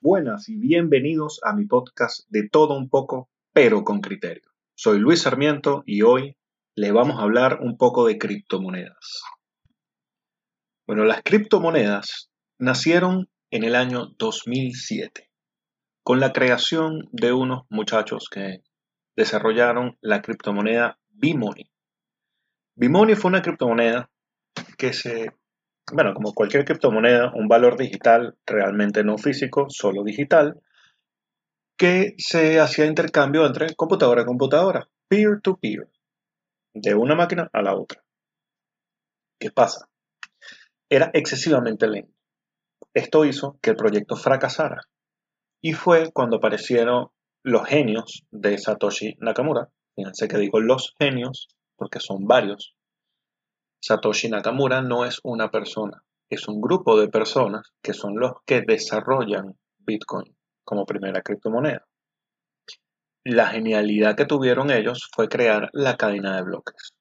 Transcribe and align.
Buenas 0.00 0.48
y 0.48 0.56
bienvenidos 0.56 1.40
a 1.42 1.54
mi 1.54 1.64
podcast 1.64 2.28
de 2.28 2.48
todo 2.48 2.76
un 2.76 2.90
poco, 2.90 3.30
pero 3.52 3.84
con 3.84 4.00
criterio. 4.00 4.42
Soy 4.74 4.98
Luis 4.98 5.22
Sarmiento 5.22 5.82
y 5.86 6.02
hoy 6.02 6.36
le 6.74 6.92
vamos 6.92 7.18
a 7.18 7.22
hablar 7.22 7.60
un 7.62 7.78
poco 7.78 8.06
de 8.06 8.18
criptomonedas. 8.18 9.22
Bueno, 10.86 11.04
las 11.04 11.22
criptomonedas 11.22 12.30
nacieron 12.58 13.30
en 13.50 13.64
el 13.64 13.74
año 13.74 14.08
2007 14.18 15.30
con 16.02 16.20
la 16.20 16.32
creación 16.32 17.08
de 17.12 17.32
unos 17.32 17.62
muchachos 17.70 18.28
que 18.30 18.62
desarrollaron 19.16 19.96
la 20.00 20.20
criptomoneda 20.20 20.98
Bimoni. 21.10 21.71
Bimoni 22.74 23.14
fue 23.14 23.30
una 23.30 23.42
criptomoneda 23.42 24.10
que 24.78 24.92
se, 24.92 25.30
bueno, 25.92 26.14
como 26.14 26.32
cualquier 26.32 26.64
criptomoneda, 26.64 27.32
un 27.34 27.48
valor 27.48 27.76
digital 27.76 28.36
realmente 28.46 29.04
no 29.04 29.18
físico, 29.18 29.66
solo 29.68 30.02
digital, 30.04 30.60
que 31.76 32.14
se 32.18 32.60
hacía 32.60 32.86
intercambio 32.86 33.46
entre 33.46 33.74
computadora 33.74 34.22
a 34.22 34.26
computadora, 34.26 34.88
peer-to-peer, 35.08 35.90
de 36.74 36.94
una 36.94 37.14
máquina 37.14 37.50
a 37.52 37.62
la 37.62 37.74
otra. 37.74 38.02
¿Qué 39.38 39.50
pasa? 39.50 39.88
Era 40.88 41.10
excesivamente 41.12 41.88
lento. 41.88 42.14
Esto 42.94 43.24
hizo 43.24 43.58
que 43.60 43.70
el 43.70 43.76
proyecto 43.76 44.16
fracasara. 44.16 44.82
Y 45.60 45.72
fue 45.74 46.12
cuando 46.12 46.36
aparecieron 46.36 47.08
los 47.42 47.66
genios 47.66 48.24
de 48.30 48.58
Satoshi 48.58 49.16
Nakamura. 49.20 49.68
Fíjense 49.94 50.28
que 50.28 50.38
digo 50.38 50.60
los 50.60 50.94
genios 50.98 51.48
porque 51.82 51.98
son 51.98 52.28
varios. 52.28 52.76
Satoshi 53.80 54.28
Nakamura 54.28 54.82
no 54.82 55.04
es 55.04 55.18
una 55.24 55.50
persona, 55.50 56.04
es 56.30 56.46
un 56.46 56.60
grupo 56.60 56.96
de 56.96 57.08
personas 57.08 57.72
que 57.82 57.92
son 57.92 58.20
los 58.20 58.34
que 58.46 58.60
desarrollan 58.60 59.58
Bitcoin 59.78 60.36
como 60.62 60.86
primera 60.86 61.22
criptomoneda. 61.22 61.84
La 63.24 63.48
genialidad 63.48 64.14
que 64.14 64.26
tuvieron 64.26 64.70
ellos 64.70 65.10
fue 65.12 65.28
crear 65.28 65.70
la 65.72 65.96
cadena 65.96 66.36
de 66.36 66.42
bloques. 66.44 66.92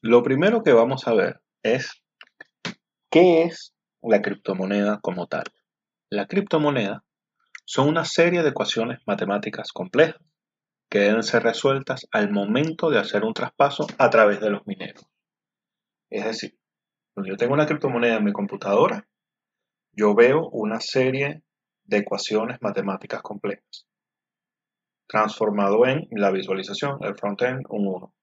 Lo 0.00 0.22
primero 0.22 0.62
que 0.62 0.72
vamos 0.72 1.06
a 1.06 1.12
ver 1.12 1.42
es 1.62 1.90
qué 3.10 3.42
es 3.42 3.74
la 4.00 4.22
criptomoneda 4.22 4.98
como 5.02 5.26
tal. 5.26 5.44
La 6.08 6.26
criptomoneda 6.26 7.04
son 7.66 7.88
una 7.88 8.06
serie 8.06 8.42
de 8.42 8.48
ecuaciones 8.48 9.00
matemáticas 9.04 9.72
complejas 9.72 10.22
que 10.88 11.00
deben 11.00 11.22
ser 11.22 11.42
resueltas 11.42 12.06
al 12.12 12.30
momento 12.30 12.90
de 12.90 12.98
hacer 12.98 13.24
un 13.24 13.34
traspaso 13.34 13.86
a 13.98 14.10
través 14.10 14.40
de 14.40 14.50
los 14.50 14.66
mineros. 14.66 15.06
Es 16.10 16.24
decir, 16.24 16.58
cuando 17.14 17.30
yo 17.30 17.36
tengo 17.36 17.54
una 17.54 17.66
criptomoneda 17.66 18.16
en 18.16 18.24
mi 18.24 18.32
computadora, 18.32 19.08
yo 19.92 20.14
veo 20.14 20.48
una 20.50 20.80
serie 20.80 21.42
de 21.84 21.98
ecuaciones 21.98 22.60
matemáticas 22.60 23.22
complejas, 23.22 23.86
transformado 25.06 25.86
en 25.86 26.06
la 26.10 26.30
visualización, 26.30 26.98
el 27.02 27.16
frontend, 27.16 27.64
un 27.68 27.86
1. 27.86 28.14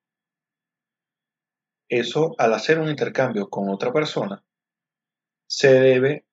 Eso, 1.89 2.35
al 2.37 2.53
hacer 2.53 2.79
un 2.79 2.89
intercambio 2.89 3.49
con 3.49 3.69
otra 3.69 3.91
persona, 3.91 4.43
se 5.47 5.73
debe 5.73 6.25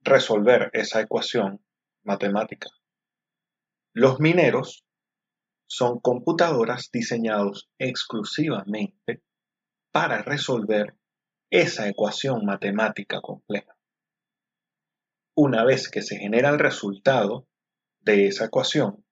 resolver 0.00 0.70
esa 0.72 1.00
ecuación 1.00 1.62
matemática. 2.02 2.68
Los 3.92 4.20
mineros 4.20 4.84
son 5.68 6.00
computadoras 6.00 6.90
diseñados 6.90 7.70
exclusivamente 7.78 9.22
para 9.92 10.22
resolver 10.22 10.96
esa 11.50 11.88
ecuación 11.88 12.44
matemática 12.44 13.20
compleja. 13.20 13.76
Una 15.36 15.64
vez 15.64 15.88
que 15.88 16.02
se 16.02 16.16
genera 16.16 16.48
el 16.48 16.58
resultado 16.58 17.46
de 18.00 18.26
esa 18.26 18.46
ecuación, 18.46 19.04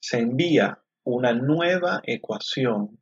se 0.00 0.18
envía 0.18 0.82
una 1.04 1.32
nueva 1.32 2.00
ecuación 2.04 2.98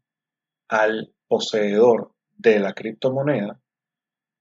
al 0.69 1.15
poseedor 1.29 2.13
de 2.33 2.59
la 2.59 2.75
criptomoneda 2.75 3.61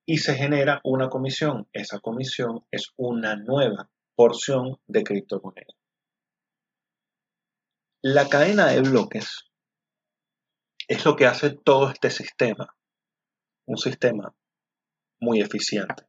y 0.05 0.17
se 0.17 0.35
genera 0.35 0.81
una 0.83 1.09
comisión. 1.09 1.67
Esa 1.73 1.99
comisión 1.99 2.65
es 2.71 2.91
una 2.97 3.35
nueva 3.35 3.89
porción 4.15 4.77
de 4.87 5.03
criptomoneda. 5.03 5.74
La 8.07 8.29
cadena 8.29 8.67
de 8.67 8.81
bloques 8.81 9.49
es 10.87 11.05
lo 11.05 11.15
que 11.15 11.25
hace 11.25 11.49
todo 11.49 11.89
este 11.89 12.11
sistema, 12.11 12.75
un 13.65 13.79
sistema 13.79 14.35
muy 15.19 15.41
eficiente. 15.41 16.03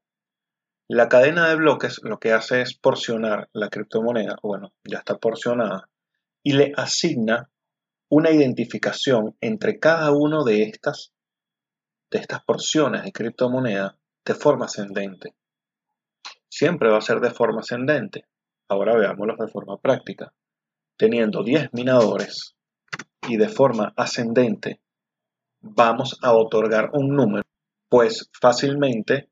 La 0.88 1.08
cadena 1.08 1.48
de 1.48 1.56
bloques 1.56 2.02
lo 2.02 2.18
que 2.18 2.34
hace 2.34 2.60
es 2.60 2.76
porcionar 2.76 3.48
la 3.54 3.70
criptomoneda, 3.70 4.36
bueno, 4.42 4.74
ya 4.84 4.98
está 4.98 5.16
porcionada, 5.16 5.88
y 6.42 6.52
le 6.52 6.74
asigna 6.76 7.50
una 8.10 8.30
identificación 8.30 9.34
entre 9.40 9.78
cada 9.78 10.12
uno 10.12 10.44
de 10.44 10.64
estas 10.64 11.14
de 12.10 12.18
estas 12.18 12.44
porciones 12.44 13.04
de 13.04 13.12
criptomoneda 13.12 13.96
de 14.22 14.34
forma 14.34 14.66
ascendente. 14.66 15.34
Siempre 16.50 16.90
va 16.90 16.98
a 16.98 17.00
ser 17.00 17.20
de 17.20 17.30
forma 17.30 17.60
ascendente. 17.60 18.26
Ahora 18.68 18.94
veámoslo 18.94 19.34
de 19.38 19.50
forma 19.50 19.78
práctica. 19.80 20.34
Teniendo 20.96 21.42
10 21.42 21.74
minadores 21.74 22.54
y 23.28 23.36
de 23.36 23.48
forma 23.48 23.92
ascendente 23.96 24.80
vamos 25.60 26.18
a 26.22 26.32
otorgar 26.32 26.90
un 26.94 27.14
número, 27.14 27.44
pues 27.88 28.30
fácilmente 28.40 29.28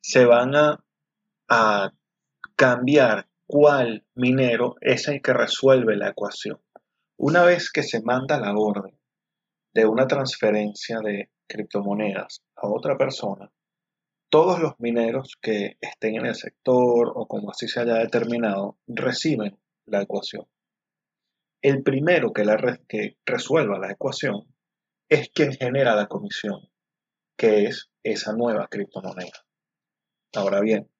se 0.00 0.24
van 0.24 0.54
a, 0.54 0.80
cambiar 2.56 3.26
cuál 3.46 4.04
minero 4.14 4.76
es 4.80 5.08
el 5.08 5.20
que 5.20 5.32
resuelve 5.32 5.96
la 5.96 6.08
ecuación. 6.08 6.60
Una 7.16 7.44
vez 7.44 7.70
que 7.70 7.82
se 7.82 8.00
manda 8.02 8.40
la 8.40 8.54
orden 8.54 8.96
de 9.72 9.86
una 9.86 10.06
transferencia 10.06 10.98
de 11.00 11.30
criptomonedas 11.46 12.42
a 12.56 12.68
otra 12.68 12.96
persona, 12.96 13.50
todos 14.28 14.60
los 14.60 14.78
mineros 14.78 15.36
que 15.40 15.76
estén 15.80 16.16
en 16.16 16.26
el 16.26 16.34
sector 16.34 17.12
o 17.14 17.26
como 17.26 17.50
así 17.50 17.68
se 17.68 17.80
haya 17.80 17.94
determinado 17.94 18.78
reciben 18.86 19.58
la 19.86 20.02
ecuación. 20.02 20.46
El 21.64 21.82
primero 21.82 22.34
que, 22.34 22.44
la 22.44 22.58
que 22.86 23.16
resuelva 23.24 23.78
la 23.78 23.90
ecuación 23.90 24.54
es 25.08 25.30
quien 25.30 25.54
genera 25.54 25.96
la 25.96 26.08
comisión, 26.08 26.60
que 27.38 27.64
es 27.64 27.90
esa 28.02 28.34
nueva 28.34 28.68
criptomoneda. 28.68 29.46
Ahora 30.34 30.60
bien, 30.60 30.90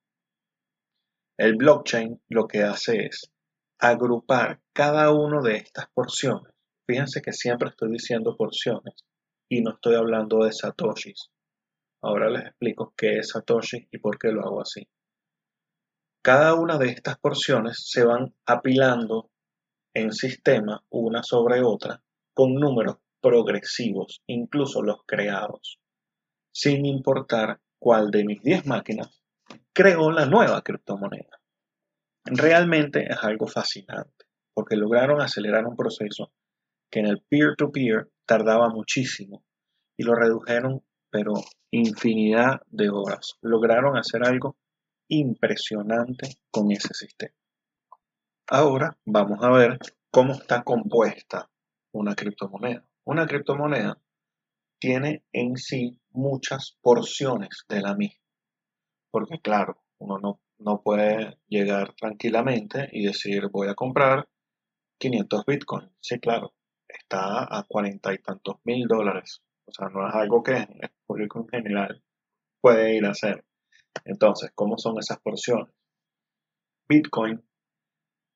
el 1.36 1.56
blockchain 1.56 2.18
lo 2.30 2.48
que 2.48 2.62
hace 2.62 3.04
es 3.04 3.30
agrupar 3.78 4.62
cada 4.72 5.12
una 5.12 5.42
de 5.42 5.56
estas 5.56 5.88
porciones. 5.92 6.54
Fíjense 6.86 7.20
que 7.20 7.34
siempre 7.34 7.68
estoy 7.68 7.90
diciendo 7.90 8.34
porciones 8.34 9.04
y 9.50 9.60
no 9.60 9.72
estoy 9.72 9.96
hablando 9.96 10.46
de 10.46 10.52
satoshis. 10.52 11.28
Ahora 12.00 12.30
les 12.30 12.46
explico 12.46 12.94
qué 12.96 13.18
es 13.18 13.28
satoshi 13.28 13.86
y 13.90 13.98
por 13.98 14.18
qué 14.18 14.28
lo 14.28 14.40
hago 14.40 14.62
así. 14.62 14.88
Cada 16.22 16.54
una 16.54 16.78
de 16.78 16.88
estas 16.88 17.18
porciones 17.18 17.86
se 17.86 18.02
van 18.02 18.34
apilando 18.46 19.30
en 19.94 20.12
sistema 20.12 20.84
una 20.90 21.22
sobre 21.22 21.62
otra 21.62 22.02
con 22.34 22.54
números 22.54 22.98
progresivos, 23.20 24.22
incluso 24.26 24.82
los 24.82 24.98
creados, 25.06 25.78
sin 26.52 26.84
importar 26.84 27.60
cuál 27.78 28.10
de 28.10 28.24
mis 28.24 28.42
10 28.42 28.66
máquinas 28.66 29.22
creó 29.72 30.10
la 30.10 30.26
nueva 30.26 30.62
criptomoneda. 30.62 31.40
Realmente 32.24 33.06
es 33.10 33.22
algo 33.22 33.46
fascinante, 33.46 34.26
porque 34.52 34.76
lograron 34.76 35.20
acelerar 35.20 35.66
un 35.66 35.76
proceso 35.76 36.32
que 36.90 37.00
en 37.00 37.06
el 37.06 37.22
peer-to-peer 37.28 38.10
tardaba 38.26 38.68
muchísimo 38.68 39.44
y 39.96 40.04
lo 40.04 40.14
redujeron, 40.14 40.82
pero 41.10 41.34
infinidad 41.70 42.62
de 42.68 42.88
horas. 42.88 43.36
Lograron 43.42 43.96
hacer 43.96 44.24
algo 44.24 44.56
impresionante 45.08 46.38
con 46.50 46.70
ese 46.70 46.94
sistema. 46.94 47.34
Ahora 48.48 48.98
vamos 49.06 49.42
a 49.42 49.48
ver 49.48 49.78
cómo 50.10 50.34
está 50.34 50.62
compuesta 50.62 51.48
una 51.92 52.14
criptomoneda. 52.14 52.84
Una 53.04 53.26
criptomoneda 53.26 53.98
tiene 54.78 55.24
en 55.32 55.56
sí 55.56 55.98
muchas 56.10 56.76
porciones 56.82 57.64
de 57.70 57.80
la 57.80 57.94
misma. 57.94 58.20
Porque 59.10 59.40
claro, 59.40 59.82
uno 59.98 60.18
no, 60.18 60.40
no 60.58 60.82
puede 60.82 61.38
llegar 61.48 61.94
tranquilamente 61.94 62.90
y 62.92 63.06
decir 63.06 63.48
voy 63.48 63.68
a 63.68 63.74
comprar 63.74 64.28
500 64.98 65.46
bitcoins. 65.46 65.90
Sí, 66.00 66.20
claro, 66.20 66.52
está 66.86 67.44
a 67.44 67.64
cuarenta 67.66 68.12
y 68.12 68.18
tantos 68.18 68.56
mil 68.64 68.86
dólares. 68.86 69.40
O 69.64 69.72
sea, 69.72 69.88
no 69.88 70.06
es 70.06 70.14
algo 70.14 70.42
que 70.42 70.56
el 70.56 70.90
público 71.06 71.40
en 71.40 71.48
general 71.48 72.02
puede 72.60 72.94
ir 72.94 73.06
a 73.06 73.12
hacer. 73.12 73.42
Entonces, 74.04 74.50
¿cómo 74.54 74.76
son 74.76 74.98
esas 74.98 75.18
porciones? 75.20 75.72
Bitcoin 76.86 77.42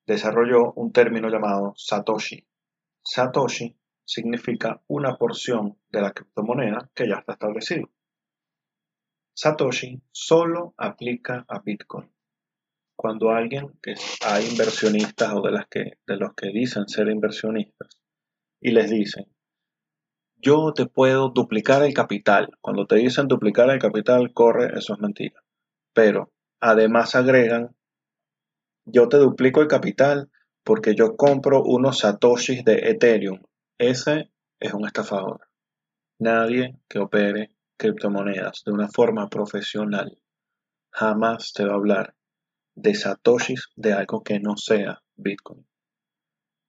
desarrolló 0.09 0.73
un 0.73 0.91
término 0.91 1.29
llamado 1.29 1.75
Satoshi. 1.77 2.43
Satoshi 3.03 3.77
significa 4.05 4.83
una 4.87 5.17
porción 5.17 5.77
de 5.91 6.01
la 6.01 6.13
criptomoneda 6.13 6.91
que 6.95 7.07
ya 7.07 7.17
está 7.17 7.35
establecido. 7.35 7.91
Satoshi 9.35 10.01
solo 10.11 10.75
aplica 10.79 11.45
a 11.47 11.61
Bitcoin. 11.61 12.11
Cuando 12.97 13.31
alguien 13.31 13.79
que 13.83 13.95
hay 14.25 14.49
inversionistas 14.49 15.35
o 15.35 15.43
de, 15.43 15.53
las 15.53 15.69
que, 15.69 15.99
de 16.07 16.17
los 16.17 16.35
que 16.35 16.49
dicen 16.49 16.89
ser 16.89 17.09
inversionistas 17.09 18.01
y 18.61 18.71
les 18.71 18.91
dicen, 18.91 19.27
yo 20.39 20.73
te 20.73 20.87
puedo 20.87 21.29
duplicar 21.29 21.83
el 21.83 21.93
capital. 21.93 22.57
Cuando 22.63 22.87
te 22.87 22.97
dicen 22.97 23.29
duplicar 23.29 23.69
el 23.69 23.79
capital, 23.79 24.33
corre, 24.33 24.77
eso 24.77 24.95
es 24.95 25.01
mentira. 25.01 25.45
Pero 25.93 26.33
además 26.61 27.15
agregan, 27.15 27.77
yo 28.91 29.09
te 29.09 29.19
duplico 29.19 29.61
el 29.61 29.69
capital 29.69 30.31
porque 30.65 30.95
yo 30.95 31.17
compro 31.17 31.63
unos 31.63 32.01
satoshis 32.01 32.65
de 32.65 32.91
Ethereum. 32.91 33.43
Ese 33.79 34.31
es 34.59 34.75
un 34.75 34.87
estafador. 34.87 35.49
Nadie 36.19 36.79
que 36.89 36.99
opere 36.99 37.55
criptomonedas 37.77 38.63
de 38.65 38.73
una 38.73 38.89
forma 38.89 39.29
profesional 39.29 40.19
jamás 40.91 41.53
te 41.53 41.65
va 41.65 41.73
a 41.73 41.77
hablar 41.77 42.15
de 42.75 42.95
satoshis 42.95 43.69
de 43.77 43.93
algo 43.93 44.23
que 44.23 44.41
no 44.41 44.57
sea 44.57 45.03
Bitcoin. 45.17 45.67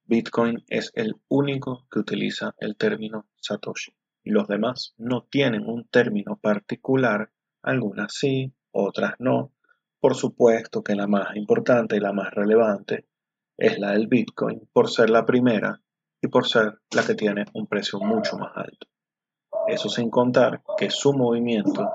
Bitcoin 0.04 0.64
es 0.68 0.90
el 0.94 1.14
único 1.28 1.86
que 1.90 2.00
utiliza 2.00 2.54
el 2.58 2.76
término 2.76 3.26
satoshi 3.36 3.92
y 4.24 4.30
los 4.30 4.48
demás 4.48 4.94
no 4.98 5.24
tienen 5.24 5.66
un 5.66 5.88
término 5.88 6.36
particular, 6.36 7.30
algunas 7.62 8.12
sí, 8.14 8.52
otras 8.72 9.14
no. 9.18 9.52
Por 10.00 10.14
supuesto 10.14 10.82
que 10.82 10.94
la 10.94 11.06
más 11.06 11.36
importante 11.36 11.96
y 11.96 12.00
la 12.00 12.12
más 12.12 12.32
relevante 12.32 13.06
es 13.58 13.78
la 13.78 13.92
del 13.92 14.06
Bitcoin 14.06 14.66
por 14.72 14.90
ser 14.90 15.10
la 15.10 15.26
primera 15.26 15.82
y 16.22 16.28
por 16.28 16.48
ser 16.48 16.80
la 16.90 17.04
que 17.04 17.14
tiene 17.14 17.44
un 17.52 17.66
precio 17.66 17.98
mucho 18.00 18.38
más 18.38 18.56
alto. 18.56 18.86
Eso 19.68 19.90
sin 19.90 20.08
contar 20.08 20.62
que 20.78 20.90
su 20.90 21.12
movimiento 21.12 21.86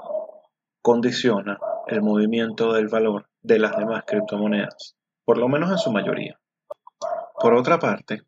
condiciona 0.84 1.58
el 1.88 2.04
movimiento 2.04 2.74
del 2.74 2.90
valor 2.90 3.28
de 3.42 3.58
las 3.58 3.76
demás 3.76 4.04
criptomonedas, 4.06 4.96
por 5.24 5.40
lo 5.40 5.48
menos 5.48 5.72
en 5.72 5.80
su 5.80 5.92
mayoría. 5.92 6.40
Por 7.40 7.56
otra 7.56 7.80
parte, 7.80 8.22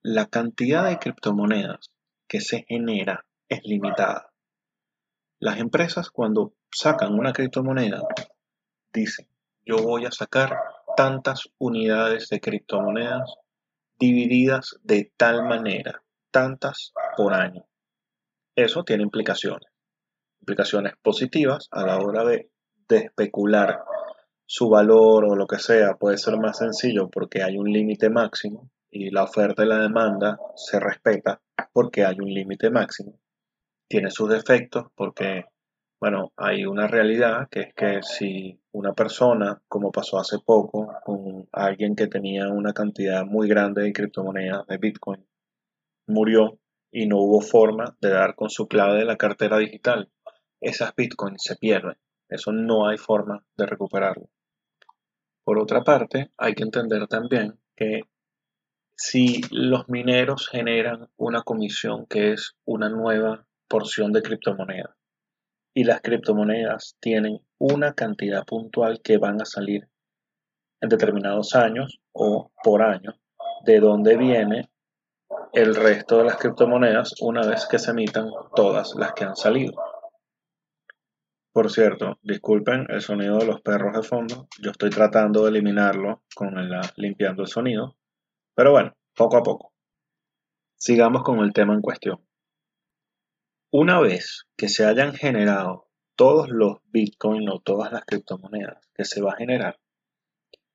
la 0.00 0.26
cantidad 0.26 0.88
de 0.88 0.98
criptomonedas 0.98 1.90
que 2.28 2.40
se 2.40 2.64
genera 2.68 3.26
es 3.48 3.62
limitada. 3.64 4.32
Las 5.40 5.58
empresas 5.58 6.10
cuando 6.10 6.54
sacan 6.70 7.14
una 7.14 7.32
criptomoneda 7.32 8.02
dicen, 8.94 9.28
yo 9.66 9.78
voy 9.78 10.06
a 10.06 10.12
sacar 10.12 10.56
tantas 10.96 11.48
unidades 11.58 12.28
de 12.28 12.40
criptomonedas 12.40 13.34
divididas 13.98 14.76
de 14.82 15.12
tal 15.16 15.44
manera, 15.44 16.02
tantas 16.30 16.92
por 17.16 17.34
año. 17.34 17.66
Eso 18.54 18.84
tiene 18.84 19.02
implicaciones. 19.02 19.68
Implicaciones 20.40 20.94
positivas 21.02 21.68
a 21.70 21.84
la 21.84 21.98
hora 21.98 22.24
de, 22.24 22.50
especular 22.88 23.82
su 24.46 24.68
valor 24.68 25.24
o 25.24 25.34
lo 25.34 25.46
que 25.46 25.58
sea 25.58 25.94
puede 25.94 26.16
ser 26.18 26.36
más 26.36 26.58
sencillo 26.58 27.08
porque 27.10 27.42
hay 27.42 27.56
un 27.56 27.72
límite 27.72 28.08
máximo 28.08 28.70
y 28.90 29.10
la 29.10 29.24
oferta 29.24 29.64
y 29.64 29.66
la 29.66 29.78
demanda 29.78 30.38
se 30.54 30.78
respeta 30.78 31.40
porque 31.72 32.04
hay 32.04 32.20
un 32.20 32.32
límite 32.32 32.70
máximo. 32.70 33.18
Tiene 33.88 34.10
sus 34.10 34.28
defectos 34.28 34.86
porque, 34.94 35.46
bueno, 36.04 36.34
hay 36.36 36.66
una 36.66 36.86
realidad 36.86 37.48
que 37.50 37.60
es 37.60 37.74
que 37.74 38.02
si 38.02 38.60
una 38.72 38.92
persona, 38.92 39.62
como 39.68 39.90
pasó 39.90 40.18
hace 40.18 40.36
poco 40.38 40.92
con 41.02 41.48
alguien 41.50 41.96
que 41.96 42.08
tenía 42.08 42.48
una 42.48 42.74
cantidad 42.74 43.24
muy 43.24 43.48
grande 43.48 43.84
de 43.84 43.94
criptomonedas 43.94 44.66
de 44.66 44.76
Bitcoin, 44.76 45.26
murió 46.06 46.58
y 46.92 47.06
no 47.06 47.16
hubo 47.20 47.40
forma 47.40 47.96
de 48.02 48.10
dar 48.10 48.34
con 48.34 48.50
su 48.50 48.68
clave 48.68 48.98
de 48.98 49.06
la 49.06 49.16
cartera 49.16 49.56
digital. 49.56 50.10
Esas 50.60 50.94
bitcoins 50.94 51.42
se 51.42 51.56
pierden. 51.56 51.96
Eso 52.28 52.52
no 52.52 52.86
hay 52.86 52.98
forma 52.98 53.42
de 53.56 53.64
recuperarlo. 53.64 54.28
Por 55.42 55.58
otra 55.58 55.84
parte, 55.84 56.32
hay 56.36 56.52
que 56.52 56.64
entender 56.64 57.06
también 57.06 57.58
que 57.74 58.02
si 58.94 59.40
los 59.50 59.88
mineros 59.88 60.48
generan 60.50 61.08
una 61.16 61.40
comisión 61.40 62.04
que 62.04 62.32
es 62.32 62.58
una 62.66 62.90
nueva 62.90 63.46
porción 63.68 64.12
de 64.12 64.20
criptomonedas 64.20 64.94
y 65.74 65.84
las 65.84 66.00
criptomonedas 66.00 66.96
tienen 67.00 67.40
una 67.58 67.94
cantidad 67.94 68.44
puntual 68.44 69.00
que 69.02 69.18
van 69.18 69.42
a 69.42 69.44
salir 69.44 69.88
en 70.80 70.88
determinados 70.88 71.54
años 71.56 72.00
o 72.12 72.52
por 72.62 72.82
año, 72.82 73.14
de 73.64 73.80
dónde 73.80 74.16
viene 74.16 74.70
el 75.52 75.74
resto 75.74 76.18
de 76.18 76.24
las 76.24 76.36
criptomonedas 76.36 77.14
una 77.20 77.46
vez 77.46 77.66
que 77.66 77.78
se 77.78 77.90
emitan 77.90 78.30
todas 78.54 78.94
las 78.96 79.12
que 79.14 79.24
han 79.24 79.36
salido. 79.36 79.74
Por 81.52 81.70
cierto, 81.70 82.18
disculpen 82.22 82.86
el 82.88 83.00
sonido 83.00 83.38
de 83.38 83.46
los 83.46 83.60
perros 83.60 83.96
de 83.96 84.02
fondo, 84.02 84.48
yo 84.60 84.70
estoy 84.70 84.90
tratando 84.90 85.44
de 85.44 85.50
eliminarlo 85.50 86.22
con 86.34 86.58
el 86.58 86.70
limpiando 86.96 87.42
el 87.42 87.48
sonido, 87.48 87.96
pero 88.54 88.72
bueno, 88.72 88.92
poco 89.16 89.36
a 89.36 89.42
poco. 89.42 89.72
Sigamos 90.76 91.22
con 91.22 91.38
el 91.38 91.52
tema 91.52 91.74
en 91.74 91.80
cuestión. 91.80 92.20
Una 93.76 93.98
vez 93.98 94.46
que 94.56 94.68
se 94.68 94.86
hayan 94.86 95.14
generado 95.14 95.88
todos 96.14 96.48
los 96.48 96.78
bitcoins 96.92 97.50
o 97.50 97.58
todas 97.58 97.90
las 97.90 98.04
criptomonedas 98.04 98.88
que 98.94 99.04
se 99.04 99.20
va 99.20 99.32
a 99.32 99.36
generar, 99.36 99.80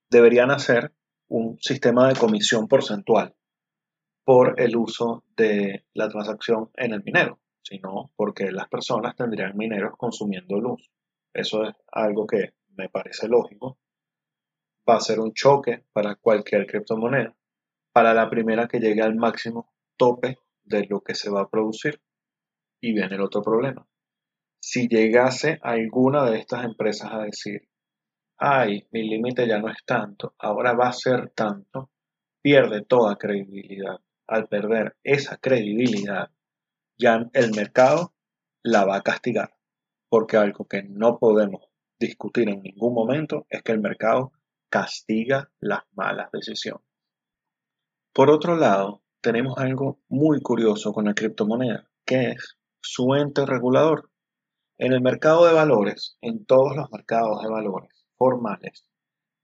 deberían 0.09 0.51
hacer 0.51 0.93
un 1.29 1.57
sistema 1.61 2.09
de 2.09 2.19
comisión 2.19 2.67
porcentual 2.67 3.37
por 4.25 4.59
el 4.59 4.75
uso 4.75 5.23
de 5.37 5.85
la 5.93 6.09
transacción 6.09 6.71
en 6.75 6.91
el 6.91 7.01
minero, 7.01 7.39
sino 7.63 8.11
porque 8.17 8.51
las 8.51 8.67
personas 8.67 9.15
tendrían 9.15 9.55
mineros 9.55 9.93
consumiendo 9.97 10.59
luz. 10.59 10.91
Eso 11.33 11.63
es 11.63 11.75
algo 11.93 12.27
que 12.27 12.53
me 12.75 12.89
parece 12.89 13.29
lógico. 13.29 13.79
Va 14.89 14.97
a 14.97 14.99
ser 14.99 15.21
un 15.21 15.33
choque 15.33 15.85
para 15.93 16.15
cualquier 16.15 16.67
criptomoneda, 16.67 17.33
para 17.93 18.13
la 18.13 18.29
primera 18.29 18.67
que 18.67 18.81
llegue 18.81 19.03
al 19.03 19.15
máximo 19.15 19.71
tope 19.95 20.37
de 20.65 20.85
lo 20.87 20.99
que 20.99 21.15
se 21.15 21.29
va 21.29 21.43
a 21.43 21.49
producir. 21.49 22.01
Y 22.81 22.93
viene 22.93 23.15
el 23.15 23.21
otro 23.21 23.41
problema. 23.41 23.85
Si 24.61 24.87
llegase 24.87 25.59
alguna 25.61 26.29
de 26.29 26.39
estas 26.39 26.65
empresas 26.65 27.11
a 27.11 27.23
decir, 27.23 27.67
ay, 28.37 28.87
mi 28.91 29.07
límite 29.07 29.47
ya 29.47 29.59
no 29.59 29.69
es 29.69 29.83
tanto, 29.85 30.35
ahora 30.37 30.73
va 30.73 30.89
a 30.89 30.93
ser 30.93 31.31
tanto, 31.31 31.89
pierde 32.41 32.83
toda 32.83 33.17
credibilidad 33.17 33.99
al 34.27 34.47
perder 34.47 34.95
esa 35.03 35.37
credibilidad, 35.37 36.29
ya 36.97 37.29
el 37.33 37.51
mercado 37.55 38.13
la 38.63 38.85
va 38.85 38.97
a 38.97 39.01
castigar. 39.01 39.55
Porque 40.07 40.37
algo 40.37 40.65
que 40.65 40.83
no 40.83 41.17
podemos 41.17 41.63
discutir 41.99 42.49
en 42.49 42.61
ningún 42.61 42.93
momento 42.93 43.45
es 43.49 43.63
que 43.63 43.71
el 43.71 43.79
mercado 43.79 44.31
castiga 44.69 45.51
las 45.59 45.81
malas 45.93 46.31
decisiones. 46.31 46.85
Por 48.13 48.29
otro 48.29 48.55
lado, 48.55 49.03
tenemos 49.21 49.57
algo 49.57 49.99
muy 50.07 50.41
curioso 50.41 50.93
con 50.93 51.05
la 51.05 51.13
criptomoneda, 51.13 51.89
que 52.05 52.31
es 52.31 52.58
su 52.81 53.15
ente 53.15 53.45
regulador. 53.45 54.09
En 54.77 54.93
el 54.93 55.01
mercado 55.01 55.45
de 55.45 55.53
valores, 55.53 56.17
en 56.21 56.45
todos 56.45 56.75
los 56.75 56.89
mercados 56.91 57.41
de 57.41 57.49
valores 57.49 58.05
formales, 58.17 58.85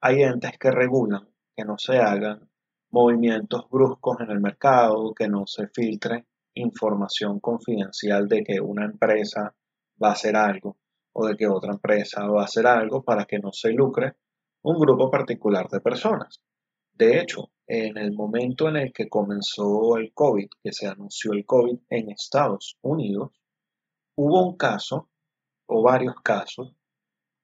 hay 0.01 0.23
entes 0.23 0.57
que 0.57 0.71
regulan 0.71 1.27
que 1.55 1.65
no 1.65 1.77
se 1.77 1.97
hagan 1.97 2.49
movimientos 2.91 3.69
bruscos 3.69 4.21
en 4.21 4.31
el 4.31 4.39
mercado, 4.39 5.13
que 5.13 5.27
no 5.27 5.45
se 5.47 5.67
filtre 5.67 6.25
información 6.53 7.39
confidencial 7.39 8.27
de 8.27 8.43
que 8.43 8.61
una 8.61 8.85
empresa 8.85 9.53
va 10.01 10.09
a 10.09 10.13
hacer 10.13 10.35
algo 10.35 10.77
o 11.13 11.27
de 11.27 11.35
que 11.35 11.47
otra 11.47 11.73
empresa 11.73 12.25
va 12.27 12.41
a 12.41 12.45
hacer 12.45 12.67
algo 12.67 13.03
para 13.03 13.25
que 13.25 13.39
no 13.39 13.51
se 13.51 13.71
lucre 13.71 14.15
un 14.61 14.79
grupo 14.79 15.11
particular 15.11 15.67
de 15.69 15.81
personas. 15.81 16.41
De 16.93 17.19
hecho, 17.19 17.51
en 17.67 17.97
el 17.97 18.13
momento 18.13 18.69
en 18.69 18.77
el 18.77 18.93
que 18.93 19.09
comenzó 19.09 19.97
el 19.97 20.13
COVID, 20.13 20.49
que 20.63 20.71
se 20.71 20.87
anunció 20.87 21.33
el 21.33 21.45
COVID 21.45 21.79
en 21.89 22.11
Estados 22.11 22.77
Unidos, 22.81 23.31
hubo 24.15 24.47
un 24.47 24.57
caso 24.57 25.09
o 25.67 25.81
varios 25.81 26.15
casos 26.23 26.75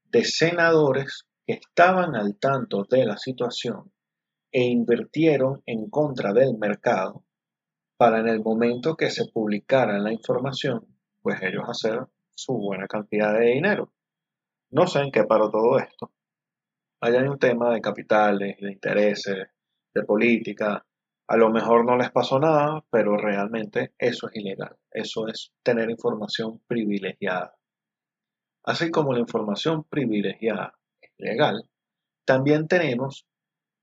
de 0.05 0.23
senadores 0.23 1.25
que 1.45 1.53
estaban 1.53 2.15
al 2.15 2.37
tanto 2.37 2.85
de 2.89 3.05
la 3.05 3.17
situación 3.17 3.91
e 4.51 4.63
invirtieron 4.63 5.63
en 5.65 5.89
contra 5.89 6.33
del 6.33 6.57
mercado 6.57 7.23
para 7.97 8.19
en 8.19 8.27
el 8.27 8.41
momento 8.41 8.95
que 8.95 9.09
se 9.09 9.25
publicara 9.31 9.97
la 9.99 10.11
información, 10.11 10.85
pues 11.21 11.41
ellos 11.41 11.63
hacer 11.67 11.99
su 12.35 12.53
buena 12.53 12.87
cantidad 12.87 13.37
de 13.39 13.51
dinero. 13.51 13.93
No 14.71 14.87
sé 14.87 14.99
en 14.99 15.11
qué 15.11 15.23
paró 15.23 15.49
todo 15.49 15.77
esto. 15.77 16.11
Hay 16.99 17.13
un 17.13 17.39
tema 17.39 17.73
de 17.73 17.81
capitales, 17.81 18.57
de 18.59 18.71
intereses, 18.71 19.47
de 19.93 20.03
política. 20.03 20.86
A 21.27 21.38
lo 21.38 21.50
mejor 21.50 21.86
no 21.86 21.98
les 21.98 22.12
pasó 22.12 22.39
nada, 22.39 22.83
pero 22.89 23.17
realmente 23.17 23.93
eso 23.98 24.27
es 24.27 24.36
ilegal. 24.36 24.77
Eso 24.91 25.27
es 25.27 25.53
tener 25.63 25.89
información 25.89 26.62
privilegiada. 26.67 27.55
Así 28.63 28.91
como 28.91 29.13
la 29.13 29.19
información 29.19 29.83
privilegiada 29.86 30.77
es 31.01 31.12
legal, 31.17 31.69
también 32.25 32.67
tenemos 32.67 33.25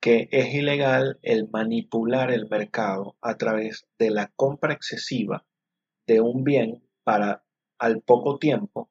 que 0.00 0.28
es 0.30 0.54
ilegal 0.54 1.18
el 1.22 1.48
manipular 1.50 2.30
el 2.30 2.48
mercado 2.48 3.16
a 3.20 3.36
través 3.36 3.88
de 3.98 4.10
la 4.10 4.30
compra 4.36 4.72
excesiva 4.72 5.44
de 6.06 6.20
un 6.20 6.44
bien 6.44 6.84
para 7.02 7.44
al 7.78 8.02
poco 8.02 8.38
tiempo 8.38 8.90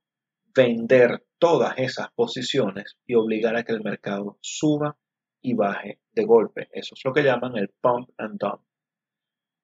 vender 0.54 1.26
todas 1.38 1.78
esas 1.78 2.12
posiciones 2.14 2.98
y 3.06 3.16
obligar 3.16 3.56
a 3.56 3.64
que 3.64 3.72
el 3.72 3.84
mercado 3.84 4.38
suba 4.42 4.98
y 5.42 5.54
baje 5.54 6.00
de 6.12 6.26
golpe. 6.26 6.70
Eso 6.72 6.96
es 6.96 7.02
lo 7.04 7.14
que 7.14 7.24
llaman 7.24 7.58
el 7.58 7.70
pump 7.70 8.10
and 8.18 8.40
dump. 8.40 8.62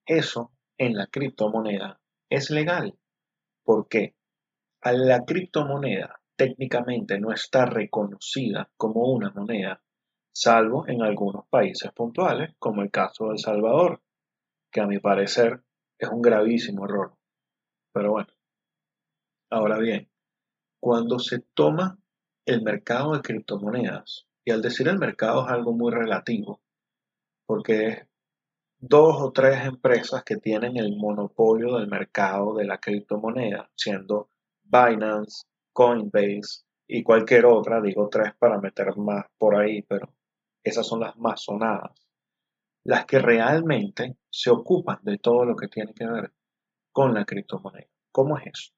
Eso 0.06 0.52
en 0.78 0.96
la 0.96 1.08
criptomoneda 1.08 2.00
es 2.30 2.50
legal 2.50 2.98
porque 3.64 4.16
a 4.82 4.92
la 4.92 5.24
criptomoneda 5.24 6.22
técnicamente 6.36 7.20
no 7.20 7.32
está 7.32 7.66
reconocida 7.66 8.70
como 8.76 9.12
una 9.12 9.32
moneda, 9.32 9.82
salvo 10.34 10.88
en 10.88 11.02
algunos 11.02 11.48
países 11.48 11.92
puntuales, 11.94 12.54
como 12.60 12.82
el 12.82 12.92
caso 12.92 13.26
de 13.26 13.34
El 13.34 13.40
Salvador, 13.40 14.02
que 14.72 14.82
a 14.82 14.88
mi 14.88 15.00
parecer 15.00 15.64
es 15.98 16.10
un 16.10 16.22
gravísimo 16.22 16.86
error. 16.86 17.16
Pero 17.94 18.12
bueno, 18.12 18.34
ahora 19.50 19.78
bien, 19.78 20.10
cuando 20.82 21.20
se 21.20 21.40
toma 21.54 21.98
el 22.46 22.62
mercado 22.62 23.14
de 23.14 23.22
criptomonedas, 23.22 24.28
y 24.46 24.52
al 24.52 24.62
decir 24.62 24.88
el 24.88 25.00
mercado 25.00 25.46
es 25.46 25.52
algo 25.52 25.74
muy 25.74 25.92
relativo, 25.92 26.62
porque 27.46 27.88
es 27.88 28.08
dos 28.80 29.22
o 29.22 29.32
tres 29.32 29.66
empresas 29.66 30.24
que 30.24 30.38
tienen 30.38 30.78
el 30.78 30.98
monopolio 30.98 31.78
del 31.78 31.88
mercado 31.88 32.54
de 32.54 32.66
la 32.66 32.80
criptomoneda, 32.80 33.70
siendo 33.76 34.30
Binance, 34.64 35.46
Coinbase 35.72 36.66
y 36.88 37.04
cualquier 37.04 37.46
otra, 37.46 37.82
digo 37.82 38.10
tres 38.10 38.34
para 38.38 38.60
meter 38.60 38.96
más 38.98 39.26
por 39.38 39.56
ahí, 39.56 39.82
pero 39.84 40.14
esas 40.64 40.86
son 40.86 41.00
las 41.00 41.16
más 41.18 41.42
sonadas, 41.44 42.08
las 42.84 43.06
que 43.06 43.20
realmente 43.20 44.18
se 44.30 44.50
ocupan 44.50 45.00
de 45.04 45.18
todo 45.18 45.46
lo 45.46 45.56
que 45.56 45.68
tiene 45.70 45.94
que 45.94 46.06
ver 46.06 46.34
con 46.92 47.14
la 47.14 47.26
criptomoneda. 47.26 47.88
¿Cómo 48.12 48.38
es 48.38 48.48
eso? 48.48 48.74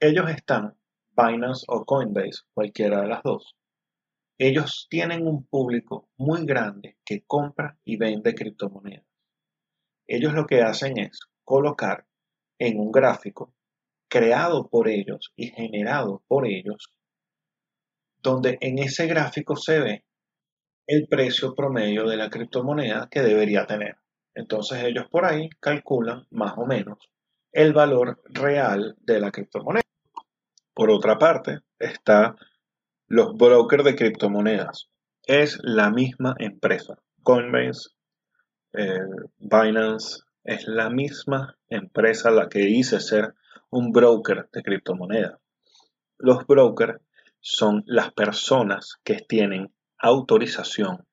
Ellos 0.00 0.30
están 0.30 0.76
Binance 1.16 1.64
o 1.68 1.84
Coinbase, 1.84 2.42
cualquiera 2.52 3.00
de 3.00 3.08
las 3.08 3.22
dos, 3.22 3.56
ellos 4.38 4.86
tienen 4.88 5.26
un 5.26 5.44
público 5.46 6.08
muy 6.16 6.46
grande 6.46 6.96
que 7.04 7.24
compra 7.26 7.76
y 7.84 7.96
vende 7.96 8.34
criptomonedas. 8.34 9.04
Ellos 10.06 10.32
lo 10.32 10.46
que 10.46 10.62
hacen 10.62 10.96
es 10.98 11.18
colocar 11.44 12.06
en 12.58 12.78
un 12.78 12.92
gráfico 12.92 13.52
creado 14.08 14.68
por 14.68 14.88
ellos 14.88 15.32
y 15.36 15.48
generado 15.48 16.22
por 16.28 16.46
ellos, 16.46 16.92
donde 18.22 18.58
en 18.60 18.78
ese 18.78 19.06
gráfico 19.06 19.56
se 19.56 19.80
ve 19.80 20.04
el 20.86 21.06
precio 21.08 21.54
promedio 21.54 22.08
de 22.08 22.16
la 22.16 22.30
criptomoneda 22.30 23.08
que 23.10 23.20
debería 23.20 23.66
tener. 23.66 23.96
Entonces 24.34 24.84
ellos 24.84 25.06
por 25.10 25.24
ahí 25.24 25.50
calculan 25.60 26.26
más 26.30 26.54
o 26.56 26.64
menos 26.64 26.98
el 27.52 27.72
valor 27.72 28.22
real 28.24 28.96
de 29.00 29.20
la 29.20 29.30
criptomoneda. 29.30 29.82
Por 30.72 30.90
otra 30.90 31.18
parte, 31.18 31.58
está 31.78 32.36
los 33.08 33.34
brokers 33.34 33.84
de 33.84 33.96
criptomonedas. 33.96 34.88
Es 35.24 35.58
la 35.62 35.90
misma 35.90 36.34
empresa. 36.38 36.98
Coinbase, 37.22 37.90
eh, 38.74 38.98
Binance, 39.38 40.20
es 40.44 40.66
la 40.66 40.90
misma 40.90 41.56
empresa 41.68 42.30
la 42.30 42.48
que 42.48 42.60
dice 42.60 43.00
ser 43.00 43.34
un 43.70 43.92
broker 43.92 44.48
de 44.52 44.62
criptomonedas. 44.62 45.38
Los 46.18 46.46
brokers 46.46 47.00
son 47.40 47.82
las 47.86 48.12
personas 48.12 48.96
que 49.04 49.16
tienen 49.16 49.72
autorización 49.98 51.06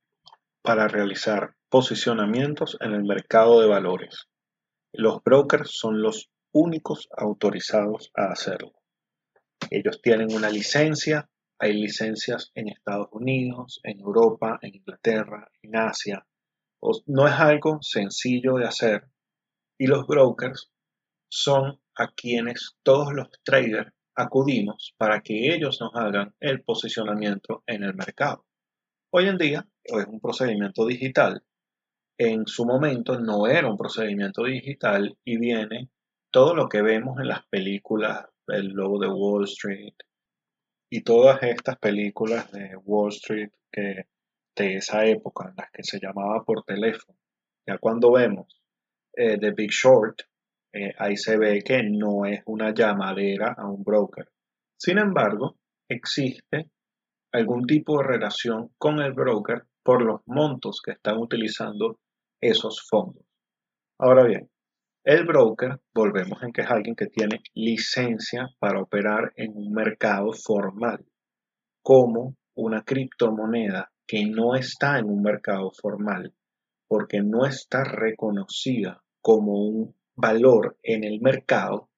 para 0.61 0.87
realizar 0.87 1.55
posicionamientos 1.69 2.77
en 2.81 2.93
el 2.93 3.03
mercado 3.03 3.61
de 3.61 3.67
valores. 3.67 4.27
Los 4.91 5.23
brokers 5.23 5.71
son 5.71 6.01
los 6.01 6.29
únicos 6.51 7.07
autorizados 7.15 8.11
a 8.15 8.31
hacerlo. 8.31 8.73
Ellos 9.69 10.01
tienen 10.01 10.33
una 10.33 10.49
licencia, 10.49 11.29
hay 11.59 11.73
licencias 11.73 12.51
en 12.55 12.69
Estados 12.69 13.07
Unidos, 13.11 13.79
en 13.83 13.99
Europa, 13.99 14.59
en 14.61 14.75
Inglaterra, 14.75 15.49
en 15.61 15.75
Asia. 15.75 16.25
No 17.07 17.27
es 17.27 17.33
algo 17.33 17.79
sencillo 17.81 18.55
de 18.55 18.65
hacer. 18.65 19.09
Y 19.77 19.87
los 19.87 20.05
brokers 20.05 20.71
son 21.29 21.79
a 21.95 22.11
quienes 22.11 22.77
todos 22.83 23.13
los 23.13 23.29
traders 23.43 23.91
acudimos 24.15 24.93
para 24.97 25.21
que 25.21 25.53
ellos 25.53 25.79
nos 25.81 25.95
hagan 25.95 26.35
el 26.39 26.61
posicionamiento 26.63 27.63
en 27.67 27.83
el 27.83 27.93
mercado. 27.95 28.45
Hoy 29.11 29.27
en 29.27 29.37
día 29.37 29.67
es 29.83 30.05
un 30.05 30.19
procedimiento 30.19 30.85
digital. 30.85 31.43
En 32.17 32.47
su 32.47 32.65
momento 32.65 33.19
no 33.19 33.47
era 33.47 33.69
un 33.69 33.77
procedimiento 33.77 34.43
digital 34.43 35.17
y 35.25 35.37
viene 35.37 35.89
todo 36.31 36.55
lo 36.55 36.69
que 36.69 36.81
vemos 36.81 37.19
en 37.19 37.29
las 37.29 37.45
películas 37.47 38.25
el 38.47 38.67
logo 38.67 38.99
de 38.99 39.07
Wall 39.07 39.45
Street 39.45 39.95
y 40.95 41.01
todas 41.01 41.43
estas 41.43 41.77
películas 41.77 42.49
de 42.53 42.73
Wall 42.77 43.09
Street 43.09 43.51
que 43.69 44.07
de 44.55 44.75
esa 44.77 45.05
época 45.05 45.49
en 45.49 45.55
las 45.57 45.69
que 45.69 45.83
se 45.83 45.99
llamaba 45.99 46.45
por 46.45 46.63
teléfono. 46.63 47.19
Ya 47.67 47.77
cuando 47.79 48.13
vemos 48.13 48.63
eh, 49.13 49.37
The 49.37 49.51
Big 49.51 49.71
Short, 49.71 50.21
eh, 50.71 50.93
ahí 50.97 51.17
se 51.17 51.37
ve 51.37 51.61
que 51.63 51.83
no 51.83 52.25
es 52.25 52.43
una 52.45 52.73
llamadera 52.73 53.55
a 53.57 53.67
un 53.67 53.83
broker. 53.83 54.31
Sin 54.77 54.97
embargo, 54.97 55.57
existe 55.89 56.69
algún 57.33 57.67
tipo 57.67 57.97
de 57.97 58.07
relación 58.07 58.71
con 58.77 59.01
el 59.01 59.11
broker 59.11 59.65
por 59.83 60.01
los 60.01 60.21
montos 60.27 60.81
que 60.81 60.91
están 60.91 61.17
utilizando 61.17 61.99
esos 62.39 62.87
fondos. 62.89 63.25
Ahora 63.99 64.23
bien, 64.23 64.49
el 65.05 65.23
broker, 65.23 65.79
volvemos 65.93 66.41
en 66.41 66.51
que 66.51 66.61
es 66.61 66.69
alguien 66.69 66.95
que 66.95 67.05
tiene 67.05 67.41
licencia 67.53 68.49
para 68.57 68.81
operar 68.81 69.33
en 69.35 69.55
un 69.55 69.71
mercado 69.71 70.33
formal, 70.33 71.05
como 71.83 72.35
una 72.55 72.83
criptomoneda 72.83 73.91
que 74.07 74.25
no 74.25 74.55
está 74.55 74.97
en 74.97 75.05
un 75.05 75.21
mercado 75.21 75.71
formal, 75.79 76.33
porque 76.87 77.21
no 77.21 77.45
está 77.45 77.83
reconocida 77.83 79.03
como 79.21 79.53
un 79.53 79.95
valor 80.15 80.77
en 80.81 81.03
el 81.03 81.21
mercado, 81.21 81.89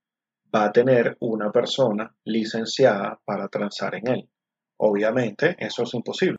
va 0.53 0.65
a 0.65 0.71
tener 0.73 1.15
una 1.21 1.49
persona 1.51 2.13
licenciada 2.25 3.21
para 3.23 3.47
transar 3.47 3.95
en 3.95 4.07
él. 4.09 4.29
Obviamente, 4.77 5.55
eso 5.59 5.83
es 5.83 5.93
imposible. 5.93 6.37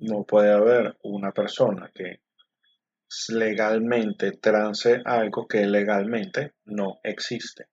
No 0.00 0.24
puede 0.24 0.52
haber 0.52 0.96
una 1.04 1.30
persona 1.30 1.92
que 1.94 2.22
legalmente 3.28 4.32
trance 4.32 5.02
algo 5.04 5.46
que 5.46 5.66
legalmente 5.66 6.54
no 6.64 7.00
existe. 7.02 7.66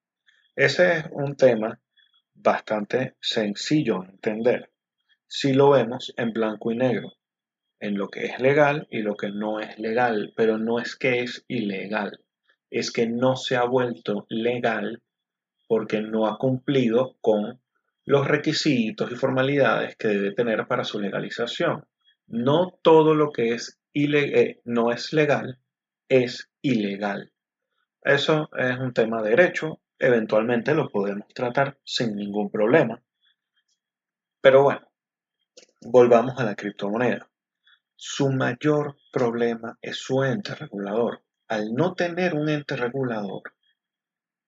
Ese 0.56 0.98
es 0.98 1.06
un 1.12 1.36
tema 1.36 1.80
bastante 2.34 3.16
sencillo 3.22 4.02
de 4.02 4.10
entender 4.10 4.72
si 5.28 5.54
lo 5.54 5.70
vemos 5.70 6.14
en 6.18 6.34
blanco 6.34 6.72
y 6.72 6.78
negro, 6.78 7.14
en 7.80 7.98
lo 7.98 8.10
que 8.10 8.26
es 8.26 8.40
legal 8.40 8.88
y 8.90 9.04
lo 9.04 9.16
que 9.16 9.30
no 9.30 9.60
es 9.60 9.78
legal, 9.78 10.34
pero 10.36 10.58
no 10.58 10.80
es 10.80 10.96
que 10.96 11.22
es 11.22 11.46
ilegal, 11.48 12.20
es 12.70 12.92
que 12.92 13.08
no 13.08 13.36
se 13.36 13.56
ha 13.56 13.64
vuelto 13.64 14.26
legal 14.30 15.02
porque 15.68 16.02
no 16.02 16.26
ha 16.28 16.38
cumplido 16.38 17.16
con 17.22 17.62
los 18.06 18.28
requisitos 18.28 19.12
y 19.12 19.16
formalidades 19.16 19.96
que 19.96 20.08
debe 20.08 20.32
tener 20.32 20.68
para 20.68 20.84
su 20.84 21.00
legalización. 21.00 21.86
No 22.26 22.80
todo 22.82 23.14
lo 23.14 23.32
que 23.32 23.54
es 23.54 23.79
no 24.66 24.92
es 24.92 25.14
legal, 25.14 25.60
es 26.08 26.50
ilegal. 26.62 27.32
Eso 28.02 28.50
es 28.58 28.78
un 28.80 28.94
tema 28.94 29.22
de 29.22 29.32
derecho, 29.32 29.82
eventualmente 29.98 30.74
lo 30.74 30.90
podemos 30.90 31.28
tratar 31.34 31.78
sin 31.84 32.16
ningún 32.16 32.50
problema. 32.50 33.02
Pero 34.42 34.64
bueno, 34.64 34.90
volvamos 35.82 36.40
a 36.40 36.46
la 36.46 36.56
criptomoneda. 36.56 37.30
Su 37.96 38.30
mayor 38.30 38.96
problema 39.12 39.78
es 39.82 39.98
su 39.98 40.24
ente 40.24 40.56
regulador. 40.56 41.24
Al 41.50 41.74
no 41.74 41.94
tener 41.94 42.36
un 42.36 42.48
ente 42.48 42.78
regulador, 42.78 43.54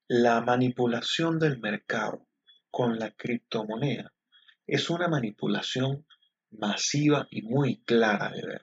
la 0.08 0.42
manipulación 0.42 1.40
del 1.40 1.60
mercado 1.60 2.28
con 2.70 3.00
la 3.00 3.12
criptomoneda 3.12 4.14
es 4.66 4.90
una 4.90 5.10
manipulación 5.10 6.06
masiva 6.52 7.28
y 7.30 7.42
muy 7.42 7.82
clara 7.84 8.30
de 8.30 8.46
ver. 8.46 8.62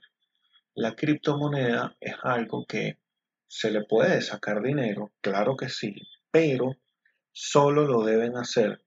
La 0.81 0.95
criptomoneda 0.95 1.97
es 1.99 2.15
algo 2.23 2.65
que 2.65 2.99
se 3.49 3.73
le 3.73 3.85
puede 3.85 4.23
sacar 4.23 4.63
dinero, 4.63 5.11
claro 5.21 5.57
que 5.57 5.69
sí, 5.69 5.93
pero 6.31 6.77
solo 7.33 7.85
lo 7.85 8.05
deben 8.05 8.37
hacer 8.37 8.85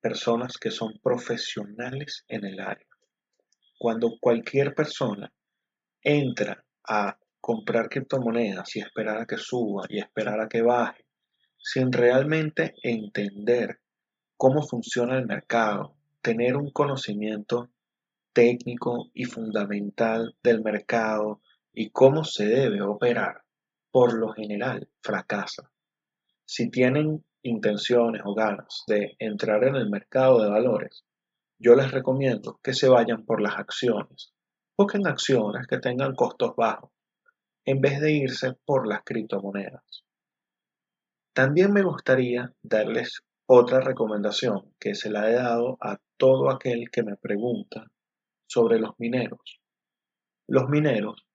personas 0.00 0.56
que 0.56 0.70
son 0.70 0.98
profesionales 1.02 2.24
en 2.28 2.46
el 2.46 2.58
área. 2.58 2.86
Cuando 3.78 4.16
cualquier 4.18 4.74
persona 4.74 5.30
entra 6.00 6.64
a 6.88 7.18
comprar 7.38 7.90
criptomonedas 7.90 8.74
y 8.74 8.80
esperar 8.80 9.18
a 9.18 9.26
que 9.26 9.36
suba 9.36 9.84
y 9.90 9.98
esperar 9.98 10.40
a 10.40 10.48
que 10.48 10.62
baje, 10.62 11.04
sin 11.58 11.92
realmente 11.92 12.72
entender 12.82 13.80
cómo 14.38 14.66
funciona 14.66 15.18
el 15.18 15.26
mercado, 15.26 15.98
tener 16.22 16.56
un 16.56 16.70
conocimiento 16.70 17.68
técnico 18.36 19.08
y 19.14 19.24
fundamental 19.24 20.36
del 20.42 20.62
mercado 20.62 21.40
y 21.72 21.88
cómo 21.88 22.22
se 22.22 22.44
debe 22.44 22.82
operar, 22.82 23.44
por 23.90 24.12
lo 24.12 24.28
general 24.28 24.90
fracasa. 25.00 25.72
Si 26.44 26.70
tienen 26.70 27.24
intenciones 27.40 28.20
o 28.26 28.34
ganas 28.34 28.84
de 28.86 29.16
entrar 29.20 29.64
en 29.64 29.76
el 29.76 29.88
mercado 29.88 30.42
de 30.42 30.50
valores, 30.50 31.06
yo 31.58 31.74
les 31.76 31.90
recomiendo 31.90 32.60
que 32.62 32.74
se 32.74 32.90
vayan 32.90 33.24
por 33.24 33.40
las 33.40 33.56
acciones. 33.56 34.34
Busquen 34.76 35.06
acciones 35.06 35.66
que 35.66 35.78
tengan 35.78 36.14
costos 36.14 36.54
bajos 36.56 36.90
en 37.64 37.80
vez 37.80 38.02
de 38.02 38.12
irse 38.12 38.52
por 38.66 38.86
las 38.86 39.00
criptomonedas. 39.02 40.04
También 41.32 41.72
me 41.72 41.82
gustaría 41.82 42.52
darles 42.62 43.22
otra 43.46 43.80
recomendación 43.80 44.74
que 44.78 44.94
se 44.94 45.08
la 45.08 45.30
he 45.30 45.34
dado 45.36 45.78
a 45.80 45.96
todo 46.18 46.50
aquel 46.50 46.90
que 46.90 47.02
me 47.02 47.16
pregunta 47.16 47.86
sobre 48.46 48.78
los 48.78 48.98
mineros. 48.98 49.60
Los 50.48 50.68
mineros 50.68 51.26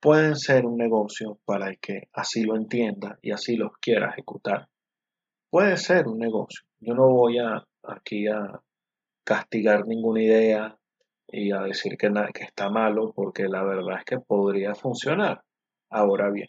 pueden 0.00 0.36
ser 0.36 0.66
un 0.66 0.76
negocio 0.76 1.38
para 1.44 1.68
el 1.68 1.78
que 1.78 2.08
así 2.12 2.42
lo 2.42 2.56
entienda 2.56 3.18
y 3.22 3.30
así 3.30 3.56
los 3.56 3.72
quiera 3.78 4.10
ejecutar. 4.10 4.68
Puede 5.50 5.76
ser 5.76 6.08
un 6.08 6.18
negocio. 6.18 6.66
Yo 6.80 6.94
no 6.94 7.08
voy 7.08 7.38
a, 7.38 7.64
aquí 7.82 8.26
a 8.26 8.60
castigar 9.24 9.86
ninguna 9.86 10.22
idea 10.22 10.78
y 11.28 11.52
a 11.52 11.60
decir 11.60 11.96
que, 11.96 12.10
que 12.34 12.44
está 12.44 12.68
malo 12.68 13.12
porque 13.14 13.44
la 13.48 13.62
verdad 13.62 13.98
es 13.98 14.04
que 14.04 14.18
podría 14.18 14.74
funcionar. 14.74 15.44
Ahora 15.88 16.30
bien, 16.30 16.48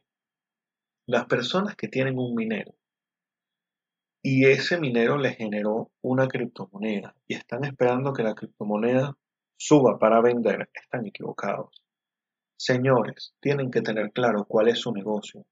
las 1.05 1.25
personas 1.25 1.75
que 1.75 1.87
tienen 1.87 2.17
un 2.17 2.33
minero 2.33 2.73
y 4.21 4.45
ese 4.45 4.79
minero 4.79 5.17
les 5.17 5.35
generó 5.35 5.91
una 6.01 6.27
criptomoneda 6.27 7.13
y 7.27 7.35
están 7.35 7.65
esperando 7.65 8.13
que 8.13 8.23
la 8.23 8.33
criptomoneda 8.33 9.17
suba 9.57 9.97
para 9.97 10.21
vender, 10.21 10.69
están 10.73 11.05
equivocados. 11.05 11.83
Señores, 12.57 13.33
tienen 13.39 13.71
que 13.71 13.81
tener 13.81 14.11
claro 14.11 14.45
cuál 14.45 14.69
es 14.69 14.79
su 14.79 14.93
negocio. 14.93 15.45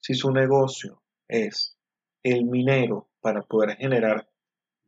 Si 0.00 0.14
su 0.14 0.30
negocio 0.30 1.02
es 1.26 1.76
el 2.22 2.44
minero 2.44 3.08
para 3.20 3.42
poder 3.42 3.76
generar 3.76 4.28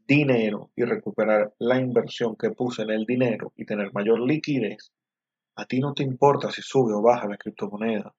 dinero 0.06 0.70
y 0.76 0.84
recuperar 0.84 1.54
la 1.58 1.78
inversión 1.80 2.36
que 2.36 2.50
puse 2.50 2.82
en 2.82 2.90
el 2.90 3.04
dinero 3.04 3.52
y 3.56 3.64
tener 3.64 3.92
mayor 3.92 4.20
liquidez, 4.20 4.92
a 5.56 5.64
ti 5.66 5.80
no 5.80 5.92
te 5.92 6.02
importa 6.02 6.50
si 6.50 6.62
sube 6.62 6.94
o 6.94 7.02
baja 7.02 7.26
la 7.26 7.36
criptomoneda. 7.36 8.14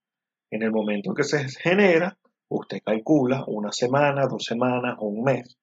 En 0.52 0.64
el 0.64 0.72
momento 0.72 1.14
que 1.14 1.24
se 1.24 1.48
genera, 1.48 2.18
usted 2.50 2.82
calcula 2.84 3.46
una 3.48 3.72
semana, 3.72 4.28
dos 4.28 4.44
semanas 4.44 4.98
o 5.00 5.08
un 5.08 5.24
mes. 5.24 5.58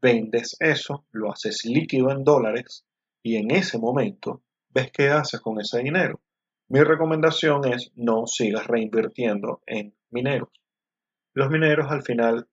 Vendes 0.00 0.56
eso, 0.60 1.04
lo 1.10 1.32
haces 1.32 1.64
líquido 1.64 2.12
en 2.12 2.22
dólares 2.22 2.84
y 3.28 3.36
en 3.36 3.50
ese 3.50 3.78
momento 3.78 4.42
ves 4.70 4.90
qué 4.90 5.10
haces 5.10 5.40
con 5.40 5.60
ese 5.60 5.80
dinero. 5.80 6.22
Mi 6.68 6.80
recomendación 6.80 7.66
es 7.66 7.92
no 7.94 8.26
sigas 8.26 8.66
reinvirtiendo 8.66 9.60
en 9.66 9.94
mineros. 10.10 10.48
Los 11.34 11.50
mineros 11.50 11.90
al 11.90 12.02
final 12.02 12.48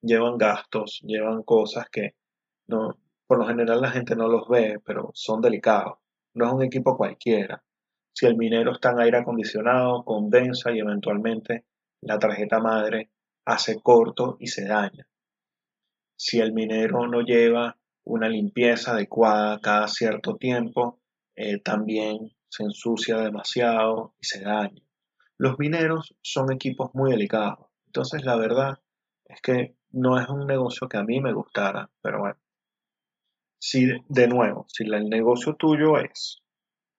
llevan 0.00 0.38
gastos, 0.38 1.02
llevan 1.04 1.42
cosas 1.42 1.90
que 1.90 2.14
no, 2.66 2.98
por 3.26 3.38
lo 3.38 3.46
general 3.46 3.82
la 3.82 3.90
gente 3.90 4.16
no 4.16 4.26
los 4.26 4.48
ve, 4.48 4.80
pero 4.82 5.10
son 5.12 5.42
delicados. 5.42 5.98
No 6.32 6.46
es 6.46 6.52
un 6.54 6.62
equipo 6.62 6.96
cualquiera. 6.96 7.62
Si 8.10 8.24
el 8.24 8.38
minero 8.38 8.72
está 8.72 8.92
en 8.92 9.00
aire 9.00 9.18
acondicionado, 9.18 10.02
condensa 10.02 10.72
y 10.72 10.78
eventualmente 10.78 11.66
la 12.00 12.18
tarjeta 12.18 12.58
madre 12.58 13.10
hace 13.44 13.82
corto 13.82 14.38
y 14.40 14.46
se 14.46 14.66
daña. 14.66 15.06
Si 16.16 16.40
el 16.40 16.54
minero 16.54 17.06
no 17.06 17.20
lleva 17.20 17.76
una 18.04 18.28
limpieza 18.28 18.92
adecuada 18.92 19.60
cada 19.60 19.88
cierto 19.88 20.36
tiempo, 20.36 21.00
eh, 21.36 21.58
también 21.60 22.32
se 22.48 22.62
ensucia 22.62 23.18
demasiado 23.18 24.14
y 24.20 24.26
se 24.26 24.40
daña. 24.42 24.82
Los 25.36 25.58
mineros 25.58 26.14
son 26.22 26.52
equipos 26.52 26.90
muy 26.94 27.10
delicados. 27.10 27.66
Entonces 27.86 28.24
la 28.24 28.36
verdad 28.36 28.78
es 29.24 29.40
que 29.40 29.74
no 29.90 30.20
es 30.20 30.28
un 30.28 30.46
negocio 30.46 30.88
que 30.88 30.96
a 30.96 31.04
mí 31.04 31.20
me 31.20 31.32
gustara, 31.32 31.90
pero 32.02 32.20
bueno. 32.20 32.36
Si 33.58 33.86
de 34.08 34.28
nuevo, 34.28 34.66
si 34.68 34.84
el 34.84 35.08
negocio 35.08 35.54
tuyo 35.56 35.98
es 35.98 36.42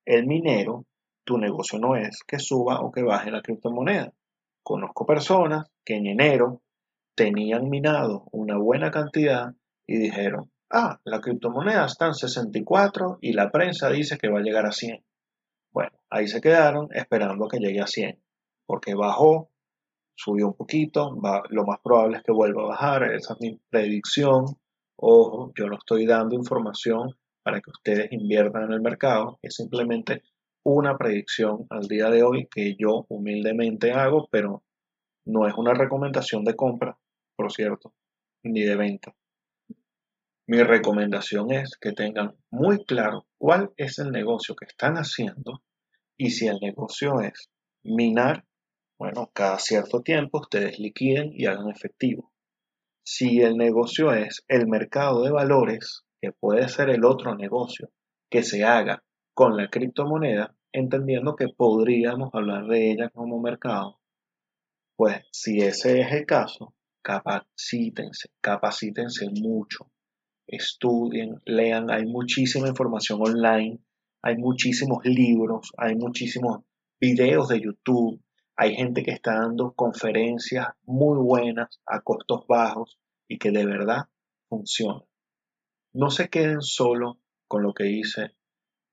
el 0.06 0.26
minero, 0.26 0.86
tu 1.24 1.38
negocio 1.38 1.80
no 1.80 1.96
es 1.96 2.24
que 2.26 2.40
suba 2.40 2.82
o 2.82 2.92
que 2.92 3.04
baje 3.04 3.32
la 3.32 3.42
criptomoneda. 3.42 4.14
Conozco 4.64 5.06
personas 5.06 5.68
que 5.84 5.96
en 5.96 6.08
enero 6.08 6.62
tenían 7.16 7.70
minado 7.70 8.28
una 8.32 8.58
buena 8.58 8.92
cantidad 8.92 9.54
y 9.88 9.98
dijeron, 9.98 10.52
ah, 10.72 11.00
la 11.04 11.22
criptomoneda 11.22 11.86
está 11.86 12.08
en 12.08 12.14
64 12.14 13.20
y 13.22 13.34
la 13.34 13.52
prensa 13.52 13.90
dice 13.90 14.18
que 14.18 14.30
va 14.30 14.40
a 14.40 14.44
llegar 14.44 14.66
a 14.66 14.72
100. 14.72 15.04
Bueno, 15.72 15.92
ahí 16.10 16.28
se 16.28 16.42
quedaron 16.42 16.88
esperando 16.94 17.48
que 17.48 17.60
llegue 17.60 17.82
a 17.82 17.88
100, 17.88 18.22
porque 18.66 18.96
bajó, 18.96 19.50
subió 20.16 20.48
un 20.48 20.54
poquito, 20.54 21.18
lo 21.50 21.66
más 21.66 21.80
probable 21.84 22.18
es 22.18 22.24
que 22.24 22.32
vuelva 22.32 22.64
a 22.64 22.68
bajar, 22.68 23.04
esa 23.14 23.34
es 23.34 23.42
mi 23.42 23.60
predicción. 23.70 24.46
Ojo, 24.98 25.52
yo 25.58 25.68
no 25.68 25.76
estoy 25.76 26.06
dando 26.06 26.36
información 26.36 27.16
para 27.44 27.60
que 27.60 27.70
ustedes 27.70 28.12
inviertan 28.12 28.64
en 28.64 28.72
el 28.72 28.82
mercado, 28.82 29.38
es 29.42 29.56
simplemente 29.56 30.24
una 30.64 30.98
predicción 30.98 31.68
al 31.70 31.88
día 31.88 32.10
de 32.10 32.24
hoy 32.24 32.48
que 32.48 32.76
yo 32.76 33.06
humildemente 33.10 33.92
hago, 33.92 34.28
pero 34.32 34.64
no 35.26 35.48
es 35.48 35.54
una 35.56 35.74
recomendación 35.74 36.44
de 36.44 36.56
compra, 36.56 36.98
por 37.36 37.52
cierto, 37.52 37.94
ni 38.44 38.62
de 38.62 38.76
venta. 38.76 39.14
Mi 40.48 40.62
recomendación 40.62 41.52
es 41.52 41.76
que 41.82 41.92
tengan 41.92 42.36
muy 42.52 42.86
claro 42.86 43.26
cuál 43.40 43.74
es 43.78 43.98
el 43.98 44.12
negocio 44.12 44.56
que 44.56 44.66
están 44.66 44.96
haciendo 44.96 45.64
y 46.18 46.30
si 46.30 46.48
el 46.48 46.60
negocio 46.62 47.20
es 47.22 47.50
minar, 47.84 48.46
bueno, 49.00 49.32
cada 49.34 49.58
cierto 49.58 50.02
tiempo 50.02 50.42
ustedes 50.42 50.78
liquiden 50.78 51.32
y 51.34 51.48
hagan 51.48 51.70
efectivo. 51.70 52.32
Si 53.04 53.42
el 53.42 53.58
negocio 53.58 54.14
es 54.14 54.44
el 54.48 54.68
mercado 54.68 55.24
de 55.24 55.32
valores, 55.32 56.04
que 56.22 56.32
puede 56.32 56.70
ser 56.70 56.90
el 56.92 57.06
otro 57.06 57.36
negocio 57.36 57.90
que 58.30 58.44
se 58.44 58.64
haga 58.64 59.04
con 59.34 59.58
la 59.58 59.68
criptomoneda, 59.70 60.56
entendiendo 60.72 61.36
que 61.36 61.48
podríamos 61.50 62.30
hablar 62.34 62.68
de 62.68 62.92
ella 62.92 63.10
como 63.10 63.42
mercado, 63.42 64.00
pues 64.96 65.24
si 65.32 65.60
ese 65.62 66.02
es 66.02 66.12
el 66.12 66.26
caso, 66.28 66.76
capacítense, 67.02 68.30
capacítense 68.42 69.28
mucho, 69.42 69.92
estudien, 70.48 71.42
lean, 71.46 71.90
hay 71.90 72.06
muchísima 72.06 72.68
información 72.68 73.20
online, 73.22 73.80
hay 74.22 74.38
muchísimos 74.38 75.06
libros, 75.06 75.72
hay 75.78 75.96
muchísimos 75.96 76.64
videos 77.00 77.48
de 77.50 77.62
YouTube, 77.62 78.22
hay 78.56 78.76
gente 78.76 79.04
que 79.04 79.12
está 79.12 79.36
dando 79.36 79.74
conferencias 79.74 80.68
muy 80.84 81.18
buenas 81.18 81.80
a 81.86 82.02
costos 82.02 82.46
bajos 82.48 82.98
y 83.28 83.38
que 83.38 83.52
de 83.52 83.66
verdad 83.66 84.04
funcionan. 84.48 85.04
No 85.94 86.10
se 86.10 86.30
queden 86.30 86.62
solo 86.62 87.20
con 87.48 87.64
lo 87.64 87.74
que 87.74 87.86
dice 87.86 88.36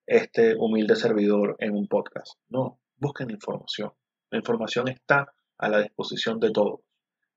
este 0.06 0.56
humilde 0.56 0.96
servidor 0.96 1.56
en 1.58 1.74
un 1.74 1.86
podcast. 1.86 2.34
No, 2.48 2.80
busquen 2.96 3.30
información. 3.30 3.92
La 4.30 4.38
información 4.38 4.88
está 4.88 5.32
a 5.58 5.68
la 5.68 5.80
disposición 5.80 6.40
de 6.40 6.50
todos. 6.50 6.80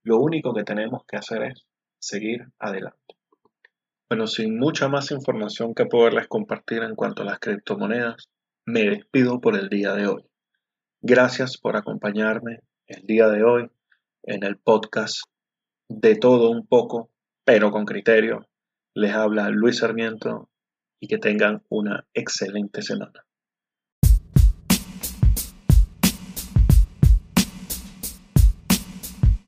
Lo 0.04 0.18
único 0.20 0.54
que 0.54 0.64
tenemos 0.64 1.04
que 1.08 1.18
hacer 1.18 1.44
es 1.44 1.66
seguir 2.00 2.46
adelante. 2.60 3.15
Bueno, 4.08 4.28
sin 4.28 4.60
mucha 4.60 4.88
más 4.88 5.10
información 5.10 5.74
que 5.74 5.88
poderles 5.88 6.28
compartir 6.28 6.84
en 6.84 6.94
cuanto 6.94 7.24
a 7.24 7.26
las 7.26 7.40
criptomonedas, 7.40 8.30
me 8.64 8.84
despido 8.84 9.42
por 9.42 9.58
el 9.58 9.68
día 9.68 9.94
de 9.94 10.06
hoy. 10.06 10.24
Gracias 11.02 11.58
por 11.58 11.76
acompañarme 11.76 12.60
el 12.86 13.04
día 13.08 13.30
de 13.30 13.44
hoy 13.44 13.68
en 14.22 14.44
el 14.44 14.58
podcast 14.58 15.24
de 15.90 16.16
todo 16.18 16.52
un 16.52 16.68
poco, 16.68 17.10
pero 17.44 17.72
con 17.72 17.86
criterio. 17.86 18.48
Les 18.94 19.12
habla 19.12 19.50
Luis 19.50 19.80
Sarmiento 19.80 20.50
y 21.00 21.08
que 21.08 21.18
tengan 21.18 21.64
una 21.70 22.06
excelente 22.14 22.84
semana. 22.84 23.26